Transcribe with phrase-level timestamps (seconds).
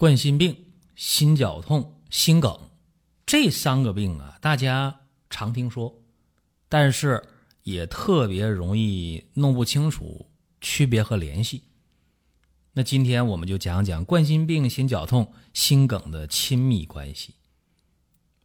[0.00, 0.56] 冠心病、
[0.96, 2.70] 心绞痛、心梗
[3.26, 5.94] 这三个病啊，大家常听说，
[6.70, 7.22] 但是
[7.64, 11.64] 也特别容易弄不清楚区别和联系。
[12.72, 17.34] 那今天我们就讲讲冠心病、心绞痛、心梗的亲密关系。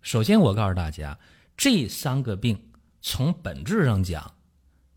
[0.01, 1.17] 首先，我告诉大家，
[1.55, 2.69] 这三个病
[3.01, 4.35] 从本质上讲，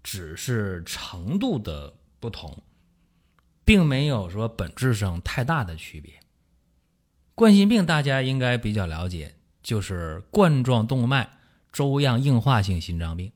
[0.02, 2.64] 只是程度的不同，
[3.64, 6.18] 并没有说本质上太大的区别。
[7.38, 11.38] 冠心病大家应该比较了解，就是冠状动脉
[11.70, 13.30] 粥样硬化性心脏病，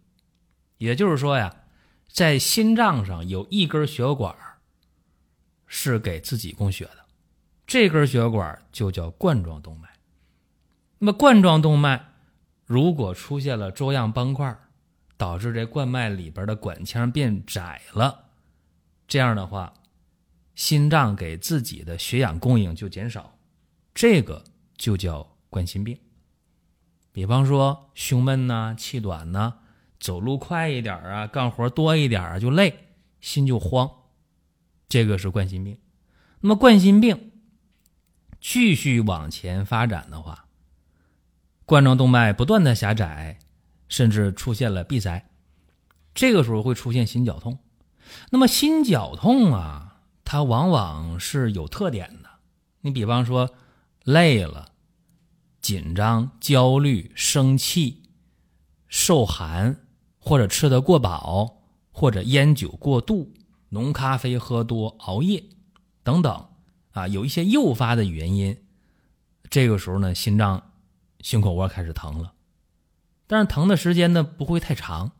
[0.78, 1.54] 也就是说呀，
[2.08, 4.34] 在心脏上有一根血管
[5.68, 7.04] 是给自己供血的，
[7.64, 9.88] 这根血管就叫冠状动脉。
[10.98, 12.04] 那么冠状动脉
[12.66, 14.58] 如果出现了粥样斑块，
[15.16, 18.24] 导致这冠脉里边的管腔变窄了，
[19.06, 19.72] 这样的话，
[20.56, 23.38] 心脏给自己的血氧供应就减少。
[23.94, 24.44] 这个
[24.76, 25.98] 就叫冠心病。
[27.12, 29.58] 比方说胸闷呐、气短呐、
[30.00, 32.88] 走路快一点啊、干活多一点啊就累、
[33.20, 33.90] 心就慌，
[34.88, 35.76] 这个是冠心病。
[36.40, 37.32] 那么冠心病
[38.40, 40.46] 继续往前发展的话，
[41.66, 43.38] 冠状动脉不断的狭窄，
[43.88, 45.28] 甚至出现了闭塞，
[46.14, 47.58] 这个时候会出现心绞痛。
[48.30, 52.30] 那么心绞痛啊，它往往是有特点的。
[52.80, 53.54] 你比方说。
[54.04, 54.72] 累了、
[55.60, 58.02] 紧张、焦虑、生气、
[58.88, 59.86] 受寒，
[60.18, 63.32] 或者吃得过饱，或者烟酒过度、
[63.68, 65.44] 浓咖啡喝多、熬夜
[66.02, 66.48] 等等，
[66.92, 68.64] 啊，有一些诱发的原因，
[69.48, 70.72] 这个时候呢，心脏、
[71.20, 72.34] 胸口窝开始疼了，
[73.26, 75.12] 但是疼的时间呢不会太长，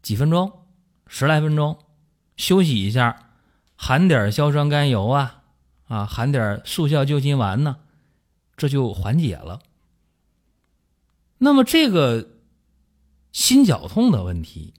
[0.00, 0.66] 几分钟、
[1.06, 1.78] 十来分钟，
[2.36, 3.30] 休息一下，
[3.74, 5.43] 含点硝酸甘油啊。
[5.86, 7.76] 啊，含点速效救心丸呢，
[8.56, 9.60] 这就缓解了。
[11.38, 12.30] 那么这个
[13.32, 14.74] 心绞痛的问题，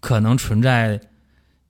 [0.00, 1.00] 可能存在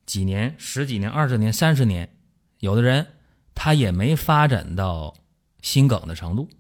[0.04, 2.14] 几年、十几年、二十年、三十年，
[2.58, 3.06] 有的人
[3.54, 5.14] 他也没发展到
[5.62, 6.50] 心梗的程度，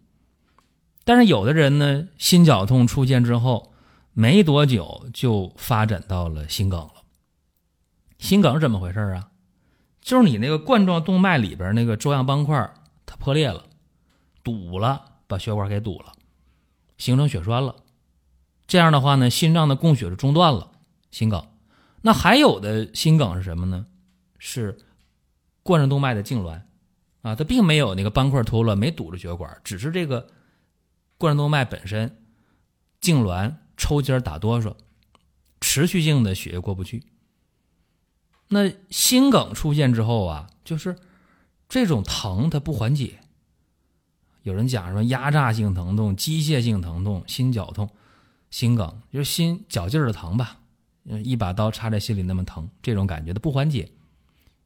[1.04, 3.74] 但是有的人呢，心绞痛出现之后
[4.12, 7.02] 没多久就发展到了心梗了。
[8.18, 9.31] 心梗怎么回事啊？
[10.02, 12.74] 就是你那个冠状动脉里边那个粥样斑块
[13.06, 13.64] 它破裂了，
[14.42, 16.12] 堵了，把血管给堵了，
[16.98, 17.76] 形成血栓了。
[18.66, 20.72] 这样的话呢，心脏的供血就中断了，
[21.10, 21.46] 心梗。
[22.02, 23.86] 那还有的心梗是什么呢？
[24.38, 24.76] 是
[25.62, 26.62] 冠状动脉的痉挛
[27.22, 30.28] 啊，它并没有那个斑块脱落，没堵着血管，只是这个
[31.16, 32.24] 冠状动脉本身
[33.00, 34.74] 痉挛、抽筋、打哆嗦，
[35.60, 37.04] 持续性的血液过不去。
[38.52, 40.94] 那心梗出现之后啊，就是
[41.70, 43.18] 这种疼它不缓解。
[44.42, 47.88] 有人讲说压榨性疼痛、机械性疼痛、心绞痛、
[48.50, 50.58] 心梗，就是心绞劲儿的疼吧，
[51.24, 53.90] 一把刀插在心里那么疼，这种感觉它不缓解。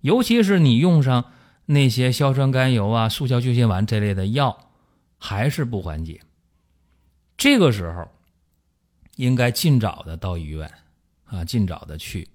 [0.01, 1.33] 尤其是你用上
[1.67, 4.71] 那些硝酸甘油啊、速效救心丸这类的药，
[5.17, 6.21] 还是不缓解。
[7.37, 8.09] 这个时候
[9.15, 10.69] 应该尽早的到医院
[11.27, 12.29] 啊，尽早的去。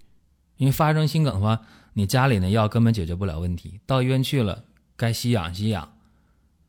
[0.61, 1.59] 因为发生心梗的话，
[1.93, 3.79] 你家里的药根本解决不了问题。
[3.87, 4.63] 到医院去了，
[4.95, 5.91] 该吸氧吸氧，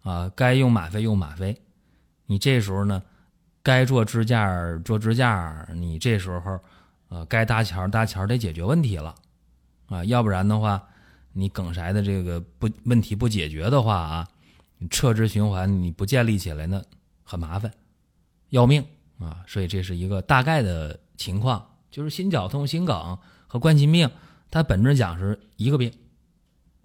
[0.01, 1.61] 啊，该用吗啡用吗啡。
[2.25, 3.03] 你这时候呢，
[3.63, 4.49] 该做支架
[4.83, 6.59] 做支架，你这时候，
[7.11, 9.15] 呃，该搭桥搭桥得解决问题了，
[9.89, 10.83] 啊，要不然的话，
[11.35, 14.29] 你梗塞的这个不问题不解决的话啊，
[14.79, 16.83] 你撤支循环你不建立起来呢，
[17.23, 17.71] 很麻烦，
[18.49, 18.83] 要命
[19.19, 19.45] 啊！
[19.47, 23.19] 所以这是一个大概的情况，就是心绞痛、心梗。
[23.53, 24.11] 和冠心病，
[24.51, 25.93] 它本质讲是一个病。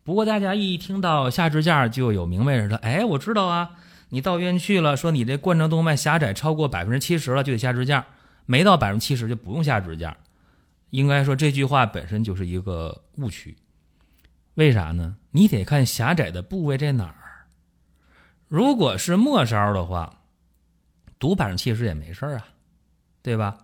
[0.03, 3.77] 不过大家一听到下支架就有明白似的，哎，我知道啊，
[4.09, 8.03] 你到医院去了，说你这冠状动脉狭窄超过百分之七十了，就得下支架；
[8.45, 10.17] 没到百分之七十就不用下支架。
[10.89, 13.55] 应该说这句话本身就是一个误区。
[14.55, 15.15] 为啥呢？
[15.31, 17.47] 你得看狭窄的部位在哪儿。
[18.49, 20.19] 如果是末梢的话，
[21.17, 22.45] 堵百分之七十也没事啊，
[23.21, 23.57] 对吧？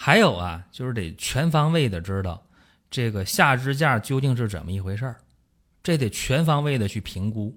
[0.00, 2.40] 还有啊，就是得全方位的知道
[2.88, 5.16] 这个下支架究竟是怎么一回事儿，
[5.82, 7.52] 这得全方位的去评估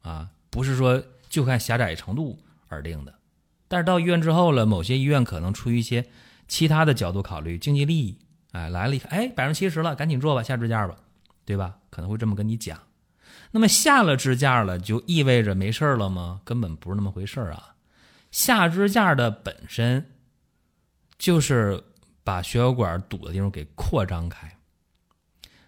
[0.00, 2.38] 啊，不是说就看狭窄程度
[2.68, 3.12] 而定的。
[3.66, 6.06] 但是到医院之后了，某些医院可能出于一些
[6.46, 8.16] 其他的角度考虑，经济利益，
[8.52, 10.94] 哎，来了一看，哎，百分之七十了，赶紧做吧，下支架吧，
[11.44, 11.76] 对吧？
[11.90, 12.78] 可能会这么跟你讲。
[13.50, 16.40] 那么下了支架了，就意味着没事了吗？
[16.44, 17.74] 根本不是那么回事啊。
[18.30, 20.06] 下支架的本身
[21.20, 21.84] 就是
[22.24, 24.56] 把血管堵的地方给扩张开。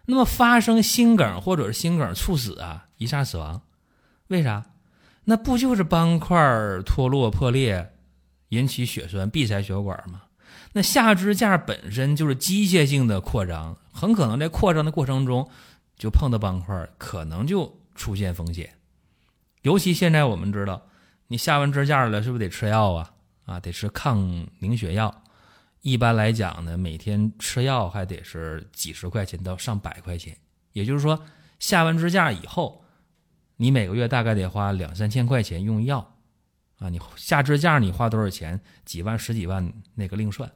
[0.07, 3.63] 那么发生心梗或者是心梗猝死啊，一下死亡，
[4.29, 4.65] 为啥？
[5.25, 6.37] 那不就是斑块
[6.85, 7.95] 脱落破裂
[8.49, 10.23] 引起血栓闭塞血管吗？
[10.73, 15.49] 那下支架本身就是机械性的扩张，很可能在扩张的过程中
[15.97, 18.75] 就碰到斑块，可能就出现风险。
[19.61, 20.89] 尤其现在我们知道。
[21.29, 23.11] 你下完支架了，是不是得吃药啊？
[23.47, 25.23] 啊，得吃抗凝血药。
[25.82, 30.37] 一般来讲呢，每天吃药还得是几十块钱到上百块钱。
[30.73, 31.25] 也就是说，
[31.58, 32.84] 下完支架以后，
[33.56, 36.17] 你每个月大概得花两三千块钱用药。
[36.79, 38.61] 啊，你下支架你花多少钱？
[38.84, 40.50] 几万、十几万那个另算。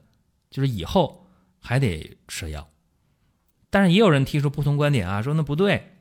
[0.49, 1.26] 就是以后
[1.61, 2.69] 还得吃药。
[3.69, 5.96] 但是也有人提出不同观点啊，说那不对，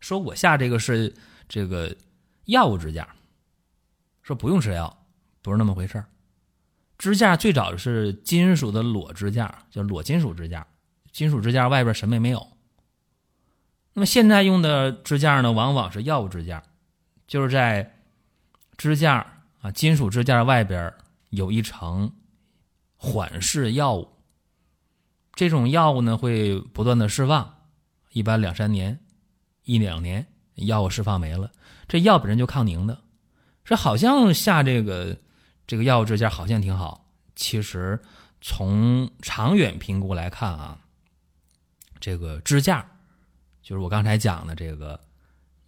[0.00, 1.14] 说我下这个是
[1.48, 1.94] 这个
[2.46, 3.14] 药物支架。
[4.22, 5.06] 说不用吃药，
[5.42, 6.06] 不是那么回事儿。
[7.02, 10.64] 支架最早是金属的裸支架，叫裸金属支架。
[11.10, 12.46] 金属支架外边什么也没有。
[13.92, 16.62] 那么现在用的支架呢，往往是药物支架，
[17.26, 17.96] 就是在
[18.76, 20.94] 支架啊金属支架外边
[21.30, 22.12] 有一层
[22.94, 24.08] 缓释药物。
[25.34, 27.52] 这种药物呢会不断的释放，
[28.12, 29.00] 一般两三年、
[29.64, 31.50] 一两年，药物释放没了，
[31.88, 33.00] 这药本身就抗凝的。
[33.64, 35.18] 这好像下这个
[35.66, 38.00] 这个药物支架好像挺好，其实
[38.40, 40.78] 从长远评估来看啊，
[42.00, 42.86] 这个支架
[43.62, 45.00] 就是我刚才讲的这个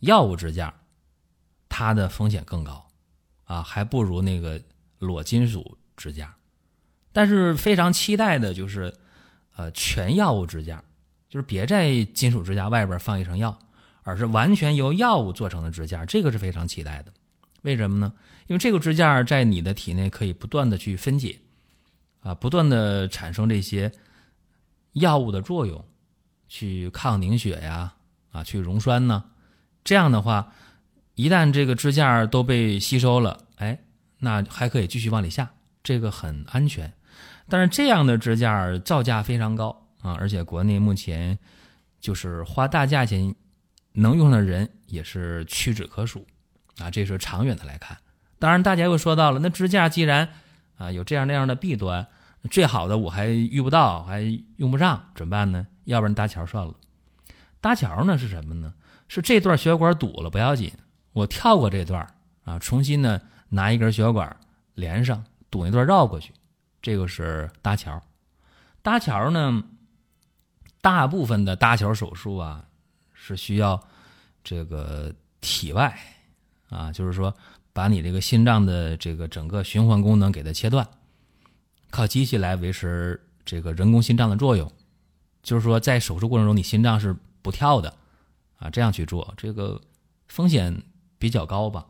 [0.01, 0.75] 药物支架，
[1.69, 2.87] 它的风险更高
[3.45, 4.61] 啊，还不如那个
[4.99, 6.35] 裸金属支架。
[7.13, 8.93] 但是非常期待的就是
[9.55, 10.83] 呃全药物支架，
[11.29, 13.57] 就是别在金属支架外边放一层药，
[14.03, 17.13] 而是完全由药物做成的支架，这个是非常期待的。
[17.65, 18.13] 为什么呢？
[18.47, 21.39] 因为这个支架在你的体内可以不断的去分解，
[22.21, 23.91] 啊，不断的产生这些
[24.93, 25.83] 药物的作用，
[26.47, 27.95] 去抗凝血呀，
[28.33, 29.25] 啊，去溶栓呢。
[29.83, 30.53] 这样的话，
[31.15, 33.79] 一旦这个支架都被吸收了，哎，
[34.19, 35.51] 那还可以继续往里下，
[35.83, 36.93] 这个很安全。
[37.49, 39.71] 但是这样的支架造价非常高
[40.03, 41.39] 啊，而且国内目前
[41.99, 43.35] 就是花大价钱
[43.93, 46.27] 能用的人也是屈指可数。
[46.79, 47.97] 啊，这是长远的来看。
[48.39, 50.29] 当然，大家又说到了，那支架既然
[50.77, 52.07] 啊有这样那样的弊端，
[52.51, 54.21] 最好的我还遇不到，还
[54.57, 55.67] 用不上，怎么办呢？
[55.85, 56.75] 要不然搭桥算了。
[57.61, 58.75] 搭桥呢是什么呢？
[59.09, 60.73] 是这段血管堵了不要紧，
[61.13, 62.07] 我跳过这段
[62.45, 64.37] 啊，重新呢拿一根血管
[64.75, 66.33] 连上，堵那段绕过去，
[66.83, 68.03] 这个是搭桥。
[68.83, 69.63] 搭桥呢，
[70.83, 72.65] 大部分的搭桥手术啊
[73.13, 73.83] 是需要
[74.43, 75.97] 这个体外。
[76.75, 77.33] 啊，就是说，
[77.73, 80.87] 把你这个心脏的这个整个循环功能给它切断，
[81.91, 84.71] 靠机器来维持这个人工心脏的作用。
[85.43, 87.95] 就是说，在手术过程中，你心脏是不跳的，
[88.57, 89.81] 啊，这样去做，这个
[90.27, 90.83] 风险
[91.19, 91.87] 比较高吧？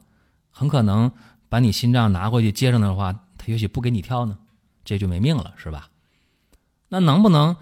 [0.50, 1.10] 很可能
[1.48, 4.36] 把你心脏拿回去接上的话，他也许不给你跳呢，
[4.84, 5.88] 这就没命了，是吧？
[6.88, 7.56] 那能不能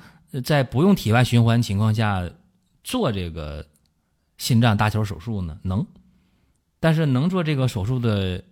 [0.45, 2.29] 在不用体外循环情况下
[2.83, 3.64] 做这个
[4.38, 5.59] 心脏搭桥手术呢？
[5.62, 5.87] 能。
[6.83, 8.43] 但是能做这个手术的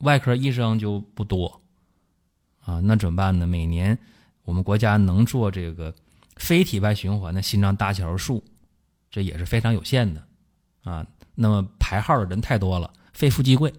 [0.00, 1.62] 外科医生就不多
[2.60, 3.46] 啊，那怎么办呢？
[3.46, 3.98] 每年
[4.42, 5.94] 我们国家能做这个
[6.36, 8.44] 非体外循环的心脏搭桥术，
[9.10, 10.22] 这也是非常有限的
[10.82, 11.06] 啊。
[11.34, 13.72] 那么排号的人太多了，非富即贵，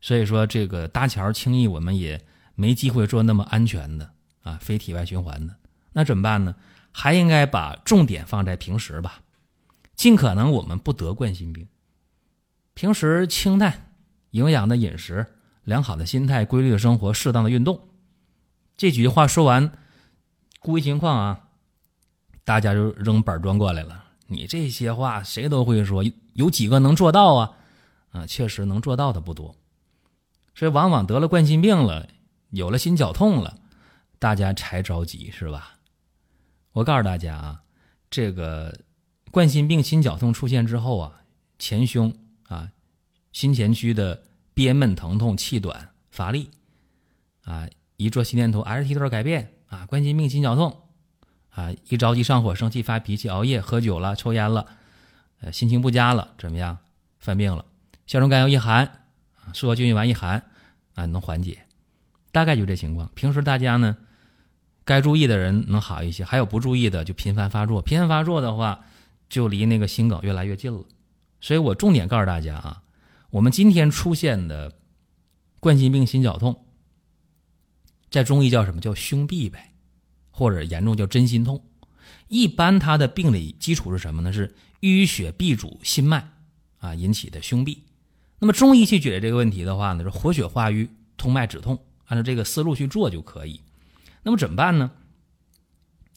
[0.00, 2.24] 所以说这个搭桥轻易我们也
[2.54, 4.08] 没机会做那么安全的
[4.42, 5.56] 啊，非体外循环的。
[5.92, 6.54] 那怎么办呢？
[6.92, 9.20] 还应该把重点放在平时吧，
[9.96, 11.66] 尽可能我们不得冠心病。
[12.80, 13.92] 平时清淡、
[14.30, 15.26] 营养的饮食、
[15.64, 17.78] 良好的心态、规律的生活、适当的运动，
[18.78, 19.70] 这几句话说完，
[20.60, 21.48] 估计情况啊，
[22.42, 24.04] 大家就扔板砖过来了。
[24.28, 27.52] 你这些话谁都会说，有几个能做到啊？
[28.12, 29.54] 啊，确实能做到的不多。
[30.54, 32.08] 所以往往得了冠心病了，
[32.48, 33.58] 有了心绞痛了，
[34.18, 35.74] 大家才着急，是吧？
[36.72, 37.60] 我告诉大家啊，
[38.08, 38.74] 这个
[39.30, 41.20] 冠心病、心绞痛出现之后啊，
[41.58, 42.10] 前胸。
[42.50, 42.68] 啊，
[43.30, 44.20] 心前区的
[44.54, 46.50] 憋闷、疼痛、气短、乏力，
[47.44, 50.76] 啊，一做心电图 ST 段改变，啊，冠心病、心绞痛，
[51.50, 54.66] 啊，一着急上火、生气、发脾气、熬夜、喝酒了、抽烟了，
[55.40, 56.76] 呃，心情不佳了，怎么样？
[57.20, 57.64] 犯病了，
[58.06, 58.84] 硝酸甘油一含，
[59.36, 60.42] 啊，速效救心丸一含，
[60.94, 61.66] 啊，能缓解。
[62.32, 63.08] 大概就这情况。
[63.14, 63.96] 平时大家呢，
[64.84, 67.80] 该注意的人能好一些，还有不注意的就频繁发作。
[67.80, 68.84] 频繁发作的话，
[69.28, 70.82] 就离那个心梗越来越近了。
[71.40, 72.82] 所以我重点告诉大家啊，
[73.30, 74.76] 我们今天出现的
[75.58, 76.64] 冠心病、心绞痛，
[78.10, 79.72] 在中医叫什么叫胸痹呗，
[80.30, 81.64] 或者严重叫真心痛。
[82.28, 84.32] 一般它的病理基础是什么呢？
[84.32, 86.30] 是淤血闭阻心脉
[86.78, 87.78] 啊引起的胸痹。
[88.38, 91.78] 那么中医去解决这个问题的话呢，是活血化瘀、通脉止痛。
[92.06, 93.60] 按照这个思路去做就可以。
[94.24, 94.90] 那么怎么办呢？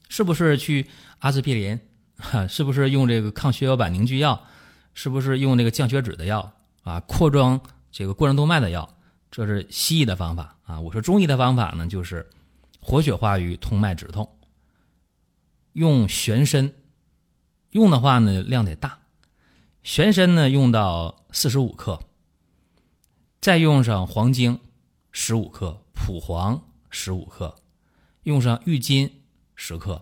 [0.10, 0.88] 是不是去
[1.20, 1.80] 阿司匹林？
[2.18, 4.48] 哈，是不是用这个抗血小板凝聚药？
[4.94, 7.00] 是不是用这个降血脂的药啊？
[7.02, 8.98] 扩张这个冠状动脉的药？
[9.32, 10.80] 这是西医的方法啊。
[10.80, 12.30] 我说中医的方法呢，就是
[12.80, 14.38] 活血化瘀、通脉止痛。
[15.74, 16.72] 用玄参，
[17.72, 19.00] 用的话呢量得大。
[19.82, 22.00] 玄参呢用到四十五克，
[23.42, 24.60] 再用上黄精
[25.12, 25.80] 十五克。
[26.06, 27.56] 蒲黄十五克，
[28.24, 29.24] 用上郁金
[29.56, 30.02] 十克，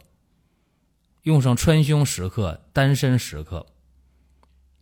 [1.21, 3.67] 用上川芎十克，丹参十克。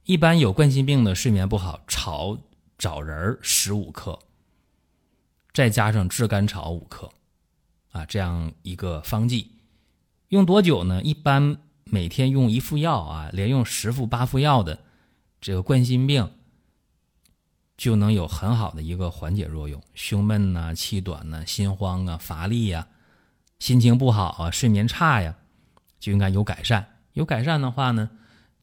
[0.09, 2.35] 一般有冠心病的睡眠不好，炒
[2.79, 4.17] 枣仁十五克，
[5.53, 7.11] 再加上炙甘草五克，
[7.91, 9.51] 啊，这样一个方剂，
[10.29, 10.99] 用多久呢？
[11.03, 14.79] 一般每天用一副药啊，连用十副八副药的
[15.39, 16.27] 这个冠心病。
[17.77, 22.87] 就能有很好的一个缓解作用，胸闷呐、气短呐、心慌啊、乏力呀、
[23.59, 25.35] 心情不好啊、睡眠差呀，
[25.99, 26.97] 就应该有改善。
[27.13, 28.09] 有改善的话呢，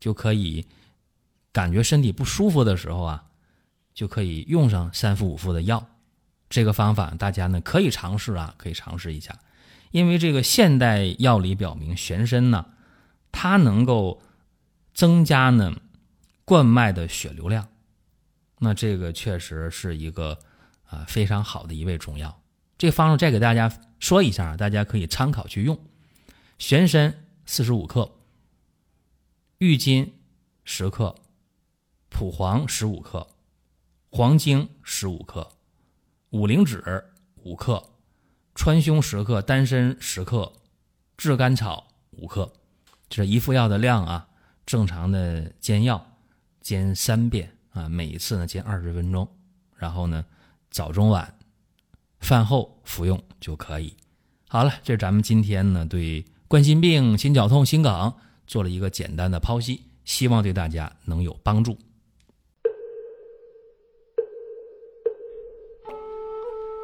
[0.00, 0.66] 就可以
[1.56, 3.24] 感觉身体不舒服的时候啊，
[3.94, 5.86] 就可以用上三副五副的药。
[6.50, 9.38] 这个方法大家呢可以尝试啊，可以尝试一下。
[9.90, 12.66] 因为这个现代药理表明，玄参呢，
[13.32, 14.20] 它能够
[14.92, 15.80] 增加呢
[16.44, 17.66] 冠脉的血流量。
[18.58, 20.38] 那这个确实是一个
[20.84, 22.38] 啊非常好的一味中药，
[22.76, 25.78] 这个方子再给大家说一下，大家可以参考去用。
[26.58, 28.12] 玄参四十五克，
[29.56, 30.12] 郁金
[30.64, 31.14] 十克，
[32.18, 33.28] 蒲黄十五克，
[34.08, 35.46] 黄精十五克，
[36.30, 37.04] 五灵脂
[37.42, 37.90] 五克，
[38.54, 40.50] 川芎十克，丹参十克，
[41.18, 42.50] 炙甘草五克。
[43.10, 44.26] 这一副药的量啊，
[44.64, 46.02] 正常的煎药
[46.62, 47.54] 煎三遍。
[47.72, 49.28] 啊，每一次呢煎二十分钟，
[49.76, 50.24] 然后呢
[50.70, 51.36] 早中晚
[52.20, 53.94] 饭后服用就可以。
[54.48, 58.14] 好了，这是咱们今天呢对冠心病、心绞痛、心梗
[58.46, 61.76] 做了一个简单的剖析，希望对大家能有帮助。